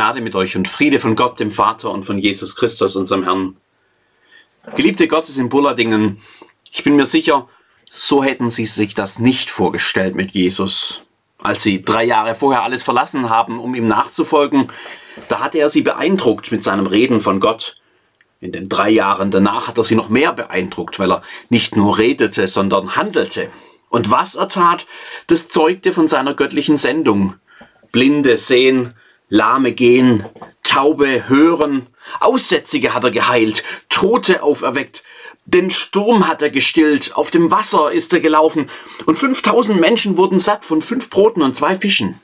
[0.00, 3.58] Gnade mit euch und Friede von Gott, dem Vater und von Jesus Christus, unserem Herrn.
[4.74, 6.22] Geliebte Gottes in Bulladingen,
[6.72, 7.48] ich bin mir sicher,
[7.92, 11.02] so hätten Sie sich das nicht vorgestellt mit Jesus.
[11.36, 14.68] Als Sie drei Jahre vorher alles verlassen haben, um ihm nachzufolgen,
[15.28, 17.76] da hatte er Sie beeindruckt mit seinem Reden von Gott.
[18.40, 21.98] In den drei Jahren danach hat er Sie noch mehr beeindruckt, weil er nicht nur
[21.98, 23.50] redete, sondern handelte.
[23.90, 24.86] Und was er tat,
[25.26, 27.34] das zeugte von seiner göttlichen Sendung.
[27.92, 28.94] Blinde sehen,
[29.30, 30.26] Lahme gehen,
[30.64, 31.86] Taube hören,
[32.18, 35.04] Aussätzige hat er geheilt, Tote auferweckt,
[35.46, 38.68] den Sturm hat er gestillt, auf dem Wasser ist er gelaufen
[39.06, 42.20] und 5000 Menschen wurden satt von fünf Broten und zwei Fischen.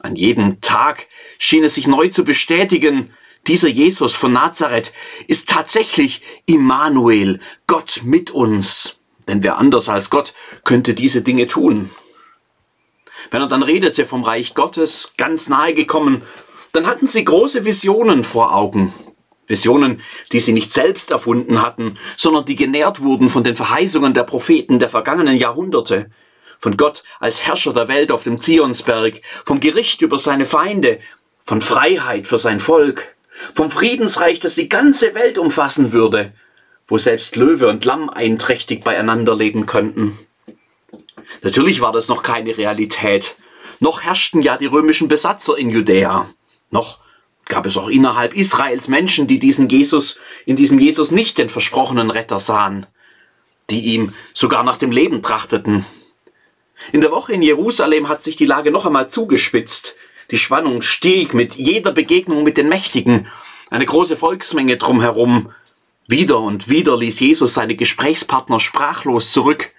[0.00, 1.06] An jedem Tag
[1.38, 3.10] schien es sich neu zu bestätigen,
[3.46, 4.92] dieser Jesus von Nazareth
[5.26, 8.96] ist tatsächlich Immanuel, Gott mit uns.
[9.26, 11.90] Denn wer anders als Gott könnte diese Dinge tun?
[13.30, 16.22] Wenn er dann redete vom Reich Gottes, ganz nahe gekommen,
[16.72, 18.92] dann hatten sie große Visionen vor Augen.
[19.46, 24.24] Visionen, die sie nicht selbst erfunden hatten, sondern die genährt wurden von den Verheißungen der
[24.24, 26.10] Propheten der vergangenen Jahrhunderte.
[26.58, 31.00] Von Gott als Herrscher der Welt auf dem Zionsberg, vom Gericht über seine Feinde,
[31.42, 33.16] von Freiheit für sein Volk,
[33.54, 36.32] vom Friedensreich, das die ganze Welt umfassen würde,
[36.86, 40.18] wo selbst Löwe und Lamm einträchtig beieinander leben könnten.
[41.42, 43.36] Natürlich war das noch keine Realität.
[43.80, 46.28] Noch herrschten ja die römischen Besatzer in Judäa.
[46.70, 46.98] Noch
[47.46, 52.10] gab es auch innerhalb Israels Menschen, die diesen Jesus, in diesem Jesus nicht den versprochenen
[52.10, 52.86] Retter sahen,
[53.70, 55.86] die ihm sogar nach dem Leben trachteten.
[56.92, 59.96] In der Woche in Jerusalem hat sich die Lage noch einmal zugespitzt.
[60.30, 63.28] Die Spannung stieg mit jeder Begegnung mit den Mächtigen.
[63.70, 65.52] Eine große Volksmenge drumherum.
[66.06, 69.72] Wieder und wieder ließ Jesus seine Gesprächspartner sprachlos zurück.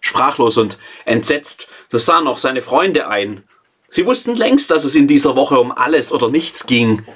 [0.00, 3.42] Sprachlos und entsetzt, das sahen auch seine Freunde ein.
[3.88, 7.06] Sie wussten längst, dass es in dieser Woche um alles oder nichts ging.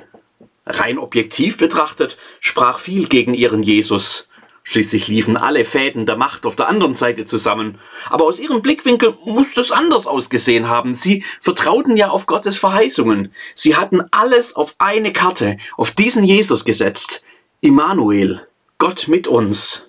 [0.66, 4.28] Rein objektiv betrachtet sprach viel gegen ihren Jesus.
[4.64, 7.78] Schließlich liefen alle Fäden der Macht auf der anderen Seite zusammen.
[8.08, 10.94] Aber aus ihrem Blickwinkel musste es anders ausgesehen haben.
[10.94, 13.34] Sie vertrauten ja auf Gottes Verheißungen.
[13.56, 17.22] Sie hatten alles auf eine Karte, auf diesen Jesus gesetzt.
[17.60, 18.46] Immanuel,
[18.78, 19.88] Gott mit uns.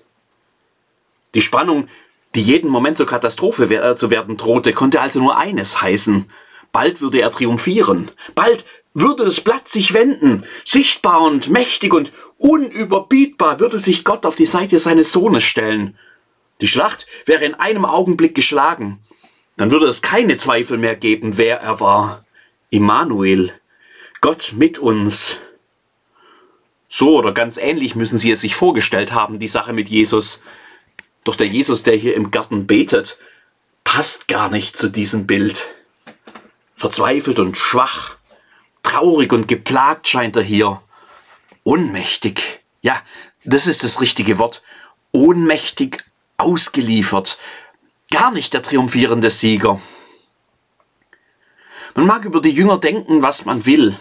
[1.35, 1.87] Die Spannung
[2.35, 6.25] die jeden Moment zur Katastrophe äh, zu werden drohte, konnte also nur eines heißen.
[6.71, 8.09] Bald würde er triumphieren.
[8.33, 10.45] Bald würde das Blatt sich wenden.
[10.65, 15.97] Sichtbar und mächtig und unüberbietbar würde sich Gott auf die Seite seines Sohnes stellen.
[16.61, 18.99] Die Schlacht wäre in einem Augenblick geschlagen.
[19.57, 22.25] Dann würde es keine Zweifel mehr geben, wer er war.
[22.69, 23.53] Immanuel.
[24.21, 25.39] Gott mit uns.
[26.87, 30.41] So oder ganz ähnlich müssen Sie es sich vorgestellt haben, die Sache mit Jesus.
[31.23, 33.17] Doch der Jesus, der hier im Garten betet,
[33.83, 35.67] passt gar nicht zu diesem Bild.
[36.75, 38.17] Verzweifelt und schwach,
[38.81, 40.81] traurig und geplagt scheint er hier.
[41.63, 42.61] Ohnmächtig.
[42.81, 43.01] Ja,
[43.45, 44.61] das ist das richtige Wort.
[45.11, 46.03] Ohnmächtig
[46.37, 47.37] ausgeliefert.
[48.11, 49.81] Gar nicht der triumphierende Sieger.
[51.95, 53.97] Man mag über die Jünger denken, was man will.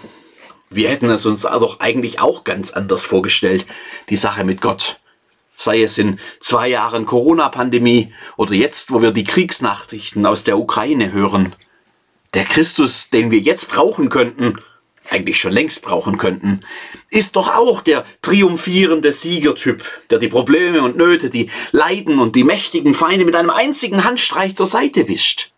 [0.70, 3.66] Wir hätten es uns also eigentlich auch ganz anders vorgestellt,
[4.08, 4.98] die Sache mit Gott
[5.62, 11.12] sei es in zwei Jahren Corona-Pandemie oder jetzt, wo wir die Kriegsnachrichten aus der Ukraine
[11.12, 11.54] hören.
[12.34, 14.58] Der Christus, den wir jetzt brauchen könnten,
[15.10, 16.60] eigentlich schon längst brauchen könnten,
[17.10, 22.44] ist doch auch der triumphierende Siegertyp, der die Probleme und Nöte, die Leiden und die
[22.44, 25.52] mächtigen Feinde mit einem einzigen Handstreich zur Seite wischt.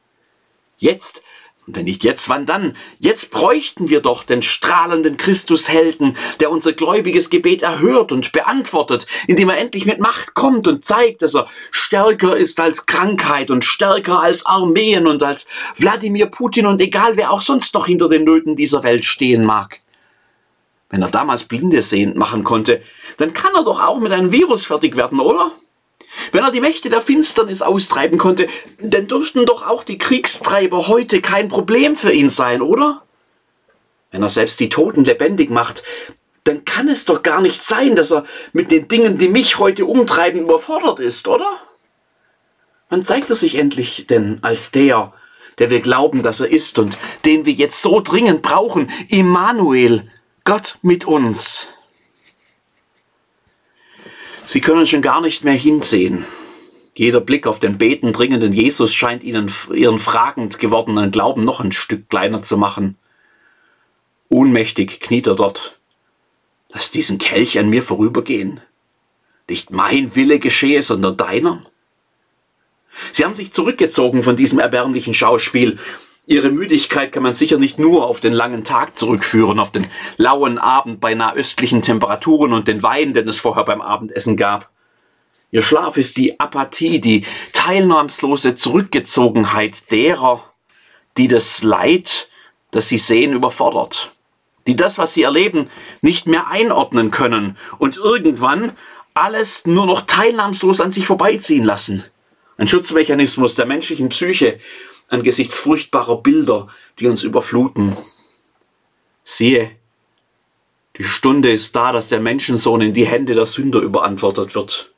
[0.78, 1.22] Jetzt
[1.66, 2.76] und wenn nicht jetzt, wann dann?
[2.98, 9.48] Jetzt bräuchten wir doch den strahlenden Christushelden, der unser gläubiges Gebet erhört und beantwortet, indem
[9.48, 14.20] er endlich mit Macht kommt und zeigt, dass er stärker ist als Krankheit und stärker
[14.20, 18.56] als Armeen und als Wladimir Putin und egal wer auch sonst noch hinter den Nöten
[18.56, 19.80] dieser Welt stehen mag.
[20.90, 22.82] Wenn er damals Blinde sehend machen konnte,
[23.16, 25.50] dann kann er doch auch mit einem Virus fertig werden, oder?
[26.32, 28.46] Wenn er die Mächte der Finsternis austreiben konnte,
[28.78, 33.02] dann dürften doch auch die Kriegstreiber heute kein Problem für ihn sein, oder?
[34.10, 35.82] Wenn er selbst die Toten lebendig macht,
[36.44, 39.86] dann kann es doch gar nicht sein, dass er mit den Dingen, die mich heute
[39.86, 41.48] umtreiben, überfordert ist, oder?
[42.90, 45.12] Wann zeigt er sich endlich denn als der,
[45.58, 50.10] der wir glauben, dass er ist und den wir jetzt so dringend brauchen, Immanuel,
[50.44, 51.68] Gott mit uns?
[54.44, 56.24] Sie können schon gar nicht mehr hinsehen.
[56.94, 61.72] Jeder Blick auf den beten dringenden Jesus scheint ihnen ihren fragend gewordenen Glauben noch ein
[61.72, 62.96] Stück kleiner zu machen.
[64.28, 65.78] Ohnmächtig kniet er dort.
[66.68, 68.60] Lass diesen Kelch an mir vorübergehen.
[69.48, 71.64] Nicht mein Wille geschehe, sondern deiner.
[73.12, 75.78] Sie haben sich zurückgezogen von diesem erbärmlichen Schauspiel.
[76.26, 79.86] Ihre Müdigkeit kann man sicher nicht nur auf den langen Tag zurückführen, auf den
[80.16, 84.70] lauen Abend bei nahöstlichen Temperaturen und den Wein, den es vorher beim Abendessen gab.
[85.50, 90.42] Ihr Schlaf ist die Apathie, die teilnahmslose Zurückgezogenheit derer,
[91.18, 92.28] die das Leid,
[92.70, 94.10] das sie sehen, überfordert,
[94.66, 95.68] die das, was sie erleben,
[96.00, 98.72] nicht mehr einordnen können und irgendwann
[99.12, 102.02] alles nur noch teilnahmslos an sich vorbeiziehen lassen.
[102.56, 104.58] Ein Schutzmechanismus der menschlichen Psyche,
[105.14, 106.68] angesichts furchtbarer Bilder,
[106.98, 107.96] die uns überfluten.
[109.22, 109.70] Siehe,
[110.98, 114.92] die Stunde ist da, dass der Menschensohn in die Hände der Sünder überantwortet wird.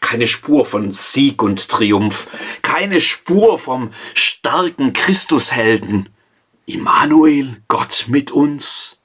[0.00, 2.26] Keine Spur von Sieg und Triumph,
[2.62, 6.08] keine Spur vom starken Christushelden.
[6.64, 9.00] Immanuel, Gott mit uns.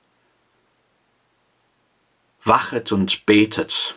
[2.43, 3.95] Wachet und betet.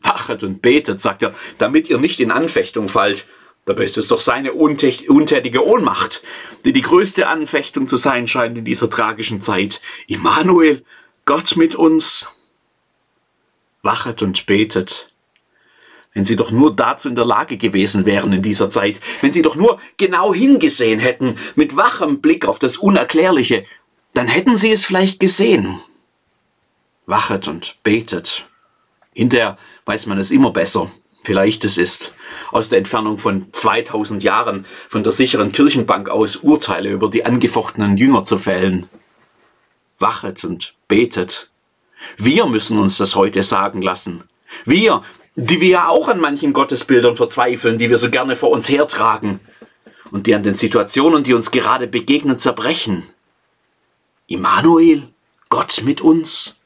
[0.00, 3.26] Wachet und betet, sagt er, damit ihr nicht in Anfechtung fallt.
[3.68, 6.22] Dabei ist es doch seine untätige Ohnmacht,
[6.64, 9.82] die die größte Anfechtung zu sein scheint in dieser tragischen Zeit.
[10.06, 10.86] Immanuel,
[11.26, 12.28] Gott mit uns.
[13.82, 15.12] Wachet und betet.
[16.14, 19.42] Wenn sie doch nur dazu in der Lage gewesen wären in dieser Zeit, wenn sie
[19.42, 23.66] doch nur genau hingesehen hätten, mit wachem Blick auf das Unerklärliche,
[24.14, 25.78] dann hätten sie es vielleicht gesehen.
[27.04, 28.46] Wachet und betet.
[29.12, 30.90] Hinterher weiß man es immer besser
[31.24, 32.14] wie leicht es ist,
[32.50, 37.96] aus der Entfernung von 2000 Jahren von der sicheren Kirchenbank aus Urteile über die angefochtenen
[37.96, 38.88] Jünger zu fällen.
[39.98, 41.50] Wachet und betet.
[42.16, 44.24] Wir müssen uns das heute sagen lassen.
[44.64, 45.02] Wir,
[45.34, 49.40] die wir ja auch an manchen Gottesbildern verzweifeln, die wir so gerne vor uns hertragen
[50.10, 53.02] und die an den Situationen, die uns gerade begegnen, zerbrechen.
[54.26, 55.08] Immanuel,
[55.48, 56.56] Gott mit uns.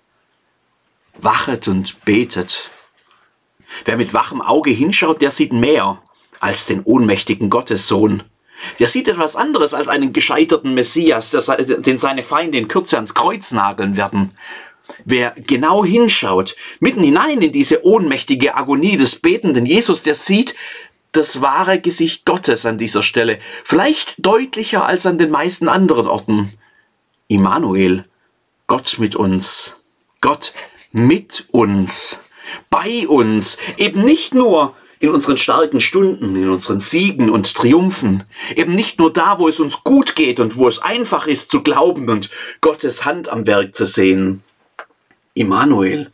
[1.19, 2.71] Wachet und betet.
[3.85, 6.03] Wer mit wachem Auge hinschaut, der sieht mehr
[6.41, 8.23] als den ohnmächtigen Gottessohn.
[8.79, 13.53] Der sieht etwas anderes als einen gescheiterten Messias, den seine Feinde in Kürze ans Kreuz
[13.53, 14.33] nageln werden.
[15.05, 20.55] Wer genau hinschaut, mitten hinein in diese ohnmächtige Agonie des betenden Jesus, der sieht
[21.13, 26.55] das wahre Gesicht Gottes an dieser Stelle, vielleicht deutlicher als an den meisten anderen Orten.
[27.29, 28.07] Immanuel,
[28.67, 29.75] Gott mit uns,
[30.21, 30.55] Gott
[30.93, 32.21] mit uns
[32.71, 38.23] bei uns, eben nicht nur in unseren starken Stunden, in unseren Siegen und Triumphen,
[38.55, 41.63] eben nicht nur da, wo es uns gut geht und wo es einfach ist zu
[41.63, 44.45] glauben und Gottes Hand am Werk zu sehen.
[45.35, 46.13] Immanuel,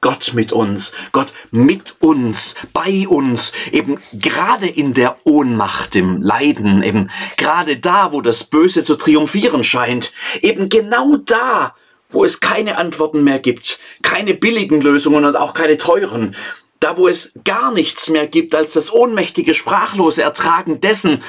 [0.00, 6.82] Gott mit uns, Gott mit uns, bei uns, eben gerade in der Ohnmacht, im Leiden,
[6.82, 11.74] eben gerade da, wo das Böse zu triumphieren scheint, eben genau da,
[12.14, 16.34] wo es keine Antworten mehr gibt, keine billigen Lösungen und auch keine teuren,
[16.80, 21.22] da wo es gar nichts mehr gibt als das ohnmächtige, sprachlose Ertragen dessen,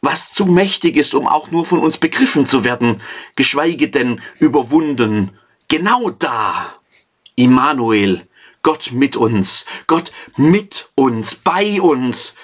[0.00, 3.00] was zu mächtig ist, um auch nur von uns begriffen zu werden,
[3.36, 5.30] geschweige denn überwunden.
[5.68, 6.74] Genau da,
[7.36, 8.26] Immanuel,
[8.62, 12.34] Gott mit uns, Gott mit uns, bei uns,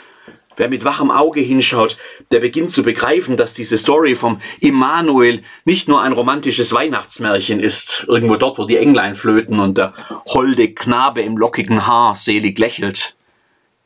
[0.59, 1.97] Wer mit wachem Auge hinschaut,
[2.33, 8.05] der beginnt zu begreifen, dass diese Story vom Immanuel nicht nur ein romantisches Weihnachtsmärchen ist,
[8.09, 9.95] irgendwo dort, wo die Englein flöten und der
[10.27, 13.15] holde Knabe im lockigen Haar selig lächelt.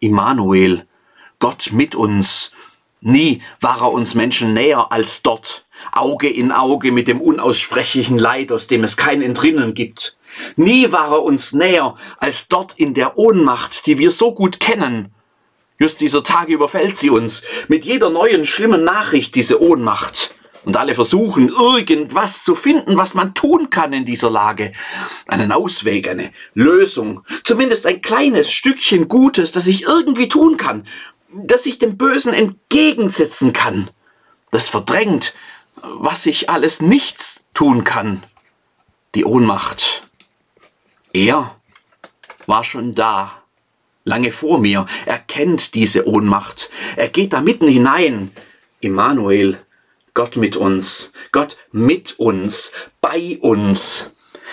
[0.01, 0.87] Immanuel,
[1.39, 2.53] Gott mit uns.
[3.03, 8.51] Nie war er uns Menschen näher als dort, Auge in Auge mit dem unaussprechlichen Leid,
[8.51, 10.17] aus dem es kein Entrinnen gibt.
[10.57, 15.13] Nie war er uns näher als dort in der Ohnmacht, die wir so gut kennen,
[15.83, 20.33] Just dieser Tage überfällt sie uns mit jeder neuen schlimmen Nachricht diese Ohnmacht.
[20.65, 24.73] Und alle versuchen irgendwas zu finden, was man tun kann in dieser Lage.
[25.27, 30.87] Einen Ausweg, eine Lösung, zumindest ein kleines Stückchen Gutes, das ich irgendwie tun kann,
[31.33, 33.91] das ich dem Bösen entgegensetzen kann.
[34.53, 35.35] Das verdrängt,
[35.75, 38.23] was ich alles nichts tun kann.
[39.17, 40.03] Die Ohnmacht.
[41.13, 41.57] Er
[42.47, 43.42] war schon da
[44.05, 44.87] lange vor mir.
[45.07, 46.71] Er kennt diese Ohnmacht.
[46.97, 48.31] Er geht da mitten hinein.
[48.81, 49.59] Immanuel,
[50.15, 54.11] Gott mit uns, Gott mit uns, bei uns.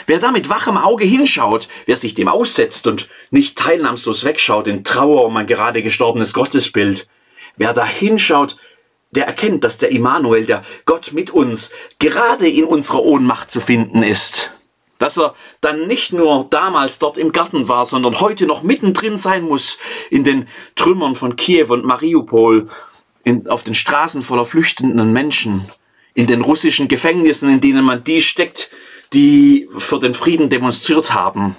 [0.07, 4.83] Wer da mit wachem Auge hinschaut, wer sich dem aussetzt und nicht teilnahmslos wegschaut in
[4.83, 7.07] Trauer um ein gerade gestorbenes Gottesbild,
[7.57, 8.57] wer da hinschaut,
[9.11, 14.03] der erkennt, dass der Immanuel, der Gott mit uns, gerade in unserer Ohnmacht zu finden
[14.03, 14.51] ist
[14.99, 19.43] dass er dann nicht nur damals dort im Garten war, sondern heute noch mittendrin sein
[19.43, 19.79] muss
[20.11, 22.69] in den Trümmern von Kiew und Mariupol,
[23.23, 25.65] in, auf den Straßen voller flüchtenden Menschen,
[26.13, 28.71] in den russischen Gefängnissen, in denen man die steckt,
[29.13, 31.55] die für den Frieden demonstriert haben,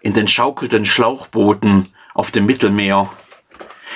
[0.00, 3.10] in den schaukelnden Schlauchbooten auf dem Mittelmeer,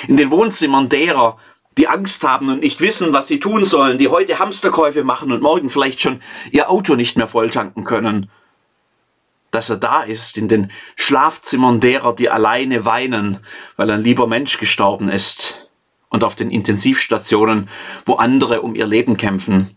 [0.09, 1.39] in den Wohnzimmern derer,
[1.79, 5.43] die Angst haben und nicht wissen, was sie tun sollen, die heute Hamsterkäufe machen und
[5.43, 8.31] morgen vielleicht schon ihr Auto nicht mehr volltanken können.
[9.51, 13.39] Dass er da ist in den Schlafzimmern derer, die alleine weinen,
[13.77, 15.69] weil ein lieber Mensch gestorben ist
[16.09, 17.69] und auf den Intensivstationen,
[18.05, 19.77] wo andere um ihr Leben kämpfen.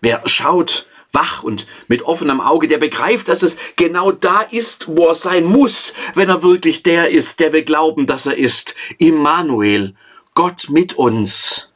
[0.00, 5.08] Wer schaut wach und mit offenem Auge, der begreift, dass es genau da ist, wo
[5.08, 8.74] er sein muss, wenn er wirklich der ist, der wir glauben, dass er ist.
[8.98, 9.94] Immanuel,
[10.34, 11.70] Gott mit uns.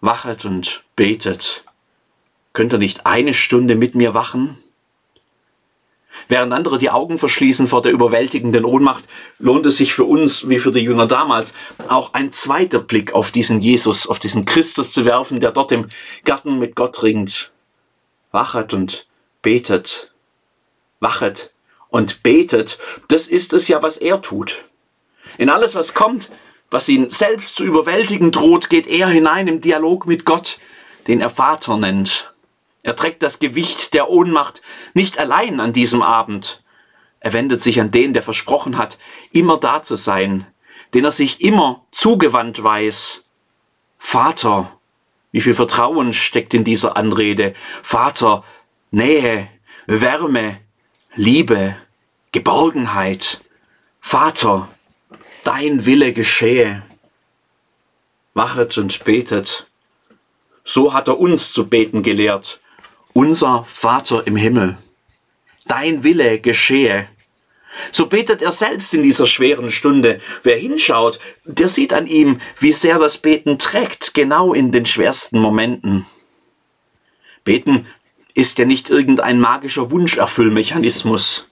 [0.00, 1.64] Wachet und betet.
[2.52, 4.58] Könnt ihr nicht eine Stunde mit mir wachen?
[6.28, 9.08] Während andere die Augen verschließen vor der überwältigenden Ohnmacht,
[9.38, 11.54] lohnt es sich für uns, wie für die Jünger damals,
[11.88, 15.88] auch ein zweiter Blick auf diesen Jesus, auf diesen Christus zu werfen, der dort im
[16.24, 17.50] Garten mit Gott ringt
[18.34, 19.06] wachet und
[19.40, 20.10] betet.
[21.00, 21.54] Wachet
[21.88, 24.64] und betet, das ist es ja, was er tut.
[25.38, 26.30] In alles, was kommt,
[26.70, 30.58] was ihn selbst zu überwältigen droht, geht er hinein im Dialog mit Gott,
[31.06, 32.34] den er Vater nennt.
[32.82, 36.62] Er trägt das Gewicht der Ohnmacht nicht allein an diesem Abend.
[37.20, 38.98] Er wendet sich an den, der versprochen hat,
[39.32, 40.46] immer da zu sein,
[40.92, 43.24] den er sich immer zugewandt weiß.
[43.98, 44.70] Vater,
[45.32, 47.54] wie viel Vertrauen steckt in dieser Anrede?
[47.82, 48.44] Vater,
[48.90, 49.48] Nähe,
[49.86, 50.60] Wärme,
[51.14, 51.76] Liebe,
[52.32, 53.40] Geborgenheit.
[54.00, 54.68] Vater,
[55.44, 56.82] dein Wille geschehe.
[58.32, 59.66] Wachet und betet.
[60.64, 62.60] So hat er uns zu beten gelehrt.
[63.12, 64.78] Unser Vater im Himmel.
[65.66, 67.08] Dein Wille geschehe.
[67.92, 70.20] So betet er selbst in dieser schweren Stunde.
[70.42, 75.38] Wer hinschaut, der sieht an ihm, wie sehr das Beten trägt, genau in den schwersten
[75.38, 76.06] Momenten.
[77.44, 77.86] Beten
[78.34, 81.48] ist ja nicht irgendein magischer Wunscherfüllmechanismus.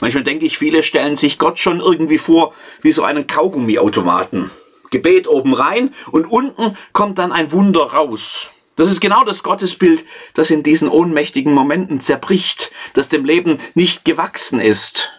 [0.00, 4.50] Manchmal denke ich, viele stellen sich Gott schon irgendwie vor wie so einen Kaugummiautomaten.
[4.90, 8.48] Gebet oben rein und unten kommt dann ein Wunder raus.
[8.76, 14.04] Das ist genau das Gottesbild, das in diesen ohnmächtigen Momenten zerbricht, das dem Leben nicht
[14.04, 15.10] gewachsen ist.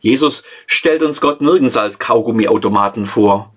[0.00, 3.52] Jesus stellt uns Gott nirgends als Kaugummiautomaten vor,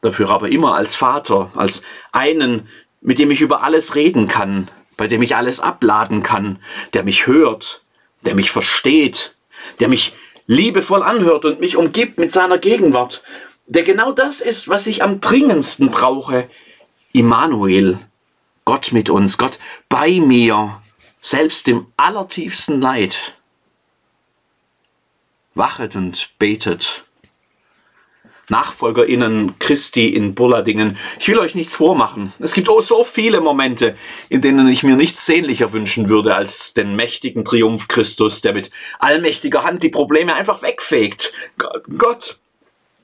[0.00, 2.68] dafür aber immer als Vater, als einen,
[3.00, 6.58] mit dem ich über alles reden kann, bei dem ich alles abladen kann,
[6.94, 7.82] der mich hört,
[8.22, 9.36] der mich versteht,
[9.80, 10.12] der mich
[10.46, 13.22] liebevoll anhört und mich umgibt mit seiner Gegenwart,
[13.66, 16.48] der genau das ist, was ich am dringendsten brauche.
[17.12, 17.98] Immanuel,
[18.64, 20.82] Gott mit uns, Gott bei mir,
[21.20, 23.34] selbst im allertiefsten Leid
[25.54, 27.04] wachet und betet.
[28.48, 30.96] NachfolgerInnen Christi in Bulladingen.
[31.18, 32.32] Ich will euch nichts vormachen.
[32.38, 33.96] Es gibt auch so viele Momente,
[34.28, 38.70] in denen ich mir nichts sehnlicher wünschen würde als den mächtigen Triumph Christus, der mit
[38.98, 41.32] allmächtiger Hand die Probleme einfach wegfegt.
[41.96, 42.38] Gott,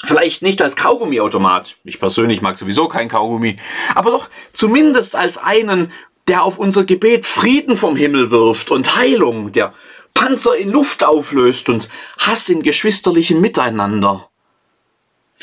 [0.03, 1.77] Vielleicht nicht als Kaugummiautomat.
[1.85, 3.57] Ich persönlich mag sowieso kein Kaugummi.
[3.95, 5.93] Aber doch zumindest als einen,
[6.29, 9.73] der auf unser Gebet Frieden vom Himmel wirft und Heilung, der
[10.13, 14.29] Panzer in Luft auflöst und Hass in geschwisterlichem Miteinander.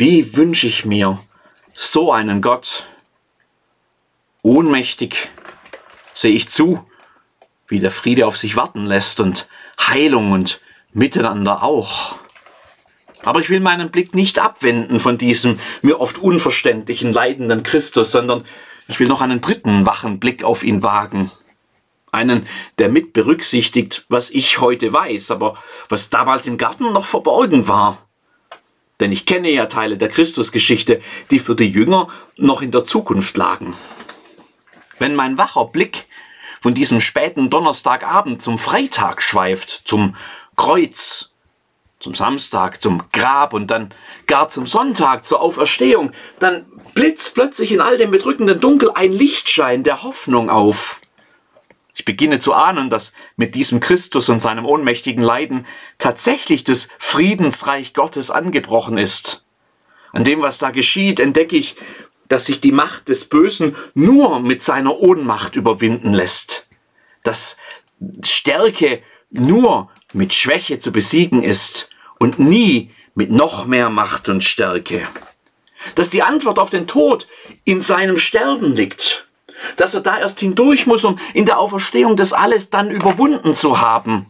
[0.02, 1.20] Wie wünsche ich mir
[1.76, 2.88] so einen Gott?
[4.42, 5.30] Ohnmächtig
[6.12, 6.84] sehe ich zu,
[7.68, 9.48] wie der Friede auf sich warten lässt und
[9.80, 10.60] Heilung und
[10.92, 12.16] Miteinander auch.
[13.22, 18.44] Aber ich will meinen Blick nicht abwenden von diesem mir oft unverständlichen, leidenden Christus, sondern
[18.88, 21.30] ich will noch einen dritten wachen Blick auf ihn wagen
[22.12, 22.48] einen,
[22.80, 28.10] der mit berücksichtigt, was ich heute weiß, aber was damals im Garten noch verborgen war.
[29.02, 33.36] Denn ich kenne ja Teile der Christusgeschichte, die für die Jünger noch in der Zukunft
[33.36, 33.74] lagen.
[35.00, 36.08] Wenn mein wacher Blick
[36.62, 40.16] von diesem späten Donnerstagabend zum Freitag schweift, zum
[40.56, 41.32] Kreuz,
[42.00, 43.92] zum Samstag, zum Grab und dann
[44.28, 49.84] gar zum Sonntag, zur Auferstehung, dann blitzt plötzlich in all dem bedrückenden Dunkel ein Lichtschein
[49.84, 51.01] der Hoffnung auf.
[52.02, 55.68] Ich beginne zu ahnen, dass mit diesem Christus und seinem ohnmächtigen Leiden
[56.00, 59.46] tatsächlich das Friedensreich Gottes angebrochen ist.
[60.12, 61.76] An dem, was da geschieht, entdecke ich,
[62.28, 66.66] dass sich die Macht des Bösen nur mit seiner Ohnmacht überwinden lässt.
[67.22, 67.56] Dass
[68.24, 75.08] Stärke nur mit Schwäche zu besiegen ist und nie mit noch mehr Macht und Stärke.
[75.94, 77.28] Dass die Antwort auf den Tod
[77.64, 79.28] in seinem Sterben liegt
[79.78, 83.82] dass er da erst hindurch muss, um in der Auferstehung das alles dann überwunden zu
[83.82, 84.28] haben.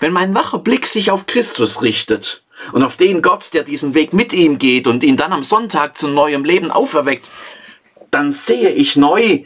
[0.00, 4.12] Wenn mein wacher Blick sich auf Christus richtet und auf den Gott, der diesen Weg
[4.12, 7.30] mit ihm geht und ihn dann am Sonntag zu neuem Leben auferweckt,
[8.10, 9.44] dann sehe ich neu,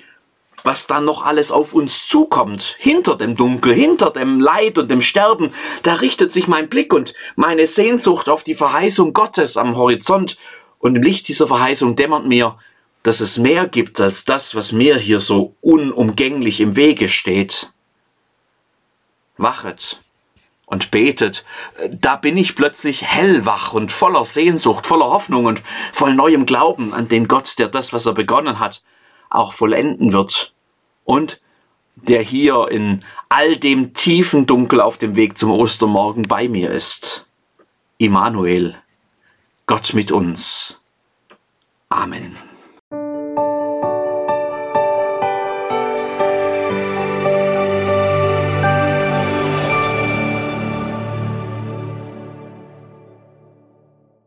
[0.64, 2.76] was dann noch alles auf uns zukommt.
[2.78, 5.52] Hinter dem Dunkel, hinter dem Leid und dem Sterben,
[5.82, 10.36] da richtet sich mein Blick und meine Sehnsucht auf die Verheißung Gottes am Horizont
[10.78, 12.56] Und im Licht dieser Verheißung dämmert mir,
[13.02, 17.72] dass es mehr gibt als das, was mir hier so unumgänglich im Wege steht.
[19.36, 20.00] Wachet
[20.66, 21.44] und betet,
[21.90, 27.08] da bin ich plötzlich hellwach und voller Sehnsucht, voller Hoffnung und voll neuem Glauben an
[27.08, 28.82] den Gott, der das, was er begonnen hat,
[29.28, 30.54] auch vollenden wird.
[31.04, 31.40] Und
[31.96, 37.26] der hier in all dem tiefen Dunkel auf dem Weg zum Ostermorgen bei mir ist.
[37.98, 38.76] Immanuel,
[39.66, 40.80] Gott mit uns.
[41.90, 42.51] Amen.